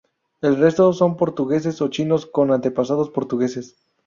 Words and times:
El 0.41 0.57
resto 0.57 0.93
son 0.93 1.15
portugueses 1.15 1.79
o 1.79 1.87
chinos 1.87 2.25
con 2.25 2.51
antepasados 2.51 3.11
portugueses. 3.11 3.77